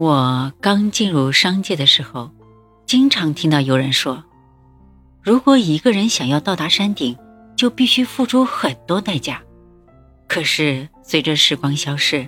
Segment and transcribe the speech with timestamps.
[0.00, 2.30] 我刚进入商界的时候，
[2.86, 4.24] 经常听到有人说，
[5.22, 7.14] 如果一个人想要到达山顶，
[7.54, 9.42] 就必须付出很多代价。
[10.26, 12.26] 可是随着时光消逝，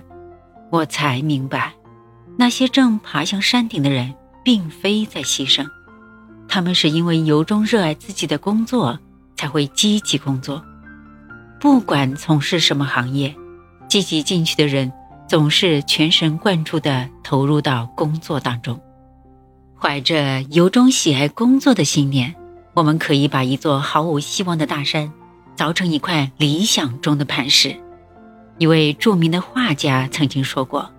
[0.69, 1.73] 我才明白，
[2.37, 4.13] 那些正爬向山顶的人，
[4.43, 5.67] 并非在牺牲，
[6.47, 8.99] 他们是因为由衷热爱自己的工作，
[9.35, 10.63] 才会积极工作。
[11.59, 13.35] 不管从事什么行业，
[13.89, 14.93] 积极进取的人。
[15.33, 18.79] 总是全神贯注地投入到工作当中，
[19.75, 22.35] 怀着由衷喜爱工作的信念，
[22.75, 25.11] 我们可以把一座毫无希望的大山
[25.57, 27.75] 凿成一块理想中的磐石。
[28.59, 30.91] 一位著名的画家曾经说过：“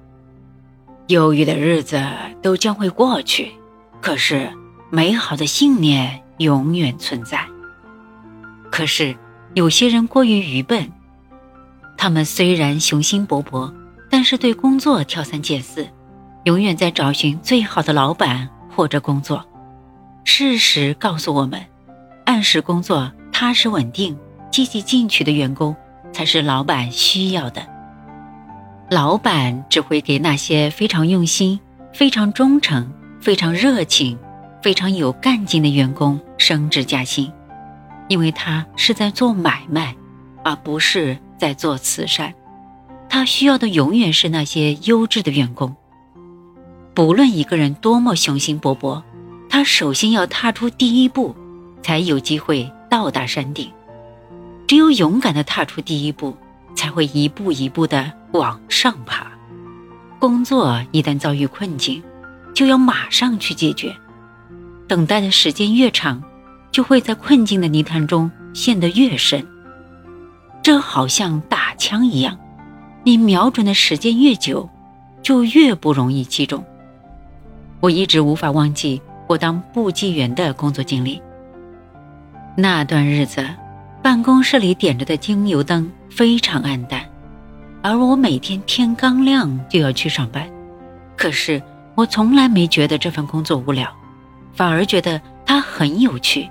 [1.07, 2.05] 忧郁的日子
[2.43, 3.53] 都将会过去，
[4.01, 4.51] 可是
[4.91, 7.47] 美好的信念永远存在。”
[8.69, 9.15] 可是
[9.55, 10.91] 有些人过于愚笨，
[11.97, 13.73] 他们虽然雄心勃勃。
[14.25, 15.87] 是对工作挑三拣四，
[16.45, 19.45] 永远在找寻最好的老板或者工作。
[20.25, 21.61] 事实告诉我们，
[22.25, 24.17] 按时工作、踏实稳定、
[24.51, 25.77] 积极进取的员工
[26.13, 27.65] 才是老板需要的。
[28.91, 31.61] 老板只会给那些非常用心、
[31.93, 34.19] 非常忠诚、非常热情、
[34.63, 37.31] 非常有干劲的员工升职加薪，
[38.09, 39.95] 因为他是在做买卖，
[40.43, 42.33] 而不是在做慈善。
[43.15, 45.77] 他需要的永远是那些优质的员工。
[46.95, 49.05] 不论一个人多么雄心勃勃，
[49.49, 51.33] 他首先要踏出第一步，
[51.81, 53.71] 才有机会到达山顶。
[54.67, 56.37] 只有勇敢地踏出第一步，
[56.75, 59.31] 才会一步一步地往上爬。
[60.19, 62.03] 工作一旦遭遇困境，
[62.53, 63.95] 就要马上去解决。
[64.89, 66.21] 等待的时间越长，
[66.73, 69.47] 就会在困境的泥潭中陷得越深。
[70.65, 72.37] 这好像打枪一样。
[73.07, 74.67] 你瞄准的时间越久，
[75.23, 76.65] 就越不容易击中。
[77.81, 81.21] 我一直无法忘记我当部机员的工作经历。
[82.57, 83.47] 那段日子，
[84.03, 87.05] 办公室里点着的精油灯非常暗淡，
[87.83, 90.49] 而我每天天刚亮就要去上班。
[91.15, 91.63] 可是
[91.95, 93.87] 我从来没觉得这份工作无聊，
[94.55, 96.49] 反而觉得它很有趣。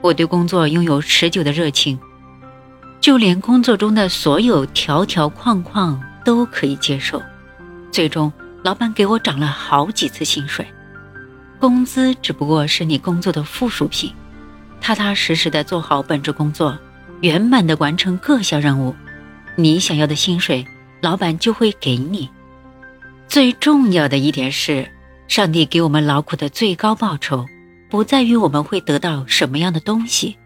[0.00, 1.98] 我对工作拥有持久的热情。
[3.02, 7.20] 就连工作中的所有条条框框都可以接受，
[7.90, 8.32] 最终
[8.62, 10.64] 老板给我涨了好几次薪水。
[11.58, 14.12] 工资只不过是你工作的附属品，
[14.80, 16.78] 踏踏实实的做好本职工作，
[17.22, 18.94] 圆满的完成各项任务，
[19.56, 20.64] 你想要的薪水，
[21.00, 22.30] 老板就会给你。
[23.26, 24.88] 最重要的一点是，
[25.26, 27.46] 上帝给我们劳苦的最高报酬，
[27.90, 30.36] 不在于我们会得到什么样的东西，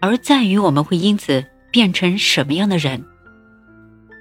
[0.00, 1.44] 而在于我们会因此。
[1.70, 3.04] 变成什么样的人？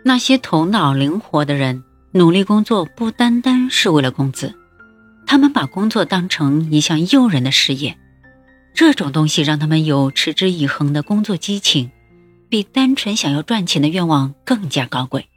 [0.04, 4.54] 那些头脑灵活的人，努力工作不单单是为了工资，
[5.26, 7.98] 他们把工作当成一项诱人的事业。
[8.74, 11.92] 这种东西让他们有持之以恒的工作激情，
[12.50, 15.29] 比单纯想要赚钱的愿望更加高贵。